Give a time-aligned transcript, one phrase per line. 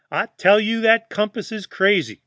[0.11, 2.19] I tell you that compass is crazy.'